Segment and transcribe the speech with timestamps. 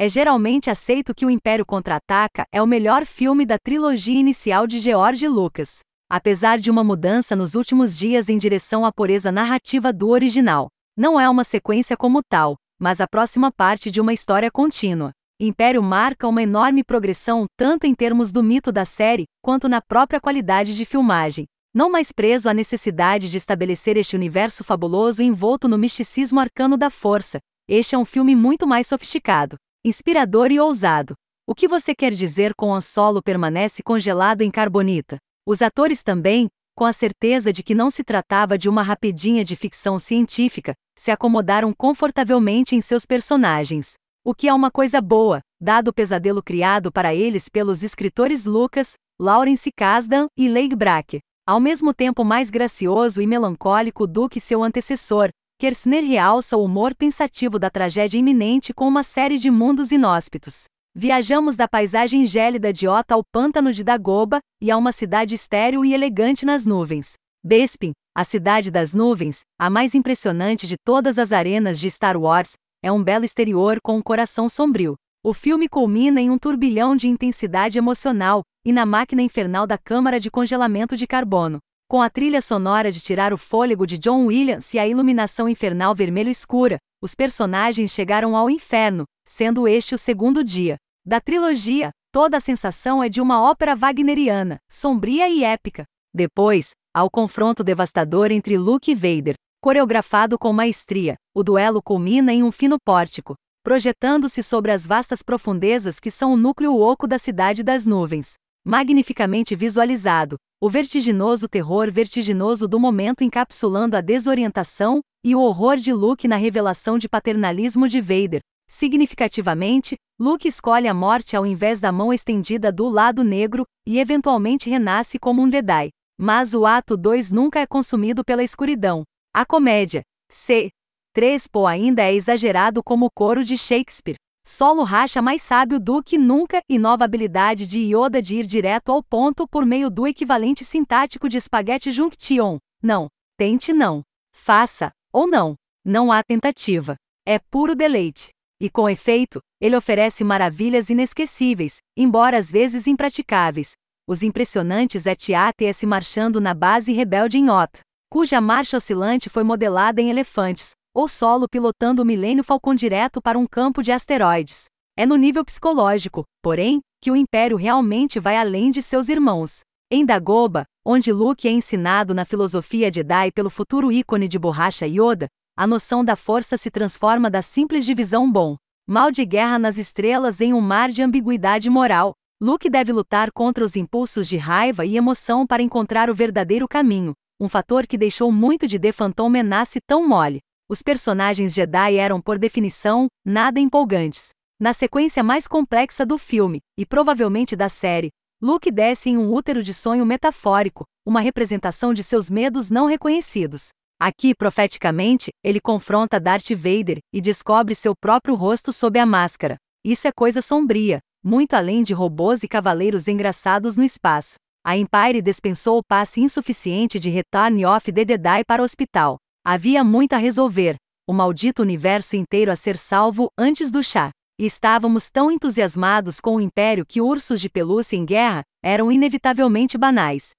[0.00, 4.78] é geralmente aceito que O Império Contra-Ataca é o melhor filme da trilogia inicial de
[4.78, 5.80] George Lucas.
[6.08, 11.18] Apesar de uma mudança nos últimos dias em direção à pureza narrativa do original, não
[11.18, 15.10] é uma sequência como tal, mas a próxima parte de uma história contínua.
[15.40, 20.20] Império marca uma enorme progressão tanto em termos do mito da série, quanto na própria
[20.20, 21.44] qualidade de filmagem.
[21.74, 26.88] Não mais preso à necessidade de estabelecer este universo fabuloso envolto no misticismo arcano da
[26.88, 29.56] força, este é um filme muito mais sofisticado,
[29.88, 31.14] inspirador e ousado.
[31.46, 35.16] O que você quer dizer com o solo permanece congelado em carbonita?
[35.46, 39.56] Os atores também, com a certeza de que não se tratava de uma rapidinha de
[39.56, 43.94] ficção científica, se acomodaram confortavelmente em seus personagens.
[44.24, 48.94] O que é uma coisa boa, dado o pesadelo criado para eles pelos escritores Lucas,
[49.18, 51.20] Lawrence Kasdan e Leigh Brack.
[51.46, 55.30] Ao mesmo tempo mais gracioso e melancólico do que seu antecessor,
[55.60, 60.66] Kersner realça o humor pensativo da tragédia iminente com uma série de mundos inóspitos.
[60.94, 65.84] Viajamos da paisagem gélida de Ota ao pântano de Dagoba e a uma cidade estéril
[65.84, 67.14] e elegante nas nuvens.
[67.44, 72.52] Bespin, a cidade das nuvens, a mais impressionante de todas as arenas de Star Wars,
[72.80, 74.94] é um belo exterior com um coração sombrio.
[75.24, 80.20] O filme culmina em um turbilhão de intensidade emocional e na máquina infernal da câmara
[80.20, 81.58] de congelamento de carbono.
[81.90, 85.94] Com a trilha sonora de tirar o fôlego de John Williams e a iluminação infernal
[85.94, 90.76] vermelho escura, os personagens chegaram ao inferno, sendo este o segundo dia.
[91.02, 95.84] Da trilogia, toda a sensação é de uma ópera wagneriana, sombria e épica.
[96.14, 102.32] Depois, há o confronto devastador entre Luke e Vader, Coreografado com maestria, o duelo culmina
[102.32, 107.18] em um fino pórtico, projetando-se sobre as vastas profundezas que são o núcleo oco da
[107.18, 108.34] cidade das nuvens.
[108.70, 115.90] Magnificamente visualizado, o vertiginoso terror vertiginoso do momento encapsulando a desorientação e o horror de
[115.90, 118.40] Luke na revelação de paternalismo de Vader.
[118.68, 124.68] Significativamente, Luke escolhe a morte ao invés da mão estendida do lado negro e eventualmente
[124.68, 125.88] renasce como um Jedi.
[126.20, 129.02] Mas o ato 2 nunca é consumido pela escuridão,
[129.34, 130.68] a comédia, C.
[131.14, 134.18] 3 Po ainda é exagerado como o coro de Shakespeare.
[134.50, 138.90] Solo racha mais sábio do que nunca e nova habilidade de Yoda de ir direto
[138.90, 142.56] ao ponto por meio do equivalente sintático de Spaghetti Junction.
[142.82, 143.08] Não.
[143.36, 144.02] Tente não.
[144.34, 144.90] Faça.
[145.12, 145.54] Ou não.
[145.84, 146.96] Não há tentativa.
[147.26, 148.30] É puro deleite.
[148.58, 153.72] E com efeito, ele oferece maravilhas inesquecíveis, embora às vezes impraticáveis.
[154.08, 160.08] Os impressionantes ETATS marchando na base rebelde em Ot cuja marcha oscilante foi modelada em
[160.08, 164.64] elefantes, ou solo pilotando o Milênio Falcon direto para um campo de asteroides.
[164.96, 169.60] É no nível psicológico, porém, que o Império realmente vai além de seus irmãos.
[169.92, 175.28] Em Dagoba, onde Luke é ensinado na filosofia Jedi pelo futuro ícone de borracha Yoda,
[175.56, 180.40] a noção da força se transforma da simples divisão bom, mal de guerra nas estrelas
[180.40, 182.12] em um mar de ambiguidade moral.
[182.42, 187.12] Luke deve lutar contra os impulsos de raiva e emoção para encontrar o verdadeiro caminho,
[187.40, 190.40] um fator que deixou muito de The Phantom Menace tão mole.
[190.70, 194.30] Os personagens Jedi eram, por definição, nada empolgantes.
[194.60, 198.10] Na sequência mais complexa do filme, e provavelmente da série,
[198.42, 203.68] Luke desce em um útero de sonho metafórico, uma representação de seus medos não reconhecidos.
[203.98, 209.56] Aqui, profeticamente, ele confronta Darth Vader e descobre seu próprio rosto sob a máscara.
[209.82, 214.36] Isso é coisa sombria, muito além de robôs e cavaleiros engraçados no espaço
[214.68, 219.16] a Empire dispensou o passe insuficiente de Return of the Jedi para o hospital.
[219.50, 220.76] Havia muito a resolver,
[221.08, 224.10] o maldito universo inteiro a ser salvo antes do chá.
[224.38, 230.32] Estávamos tão entusiasmados com o Império que ursos de pelúcia em guerra eram inevitavelmente banais.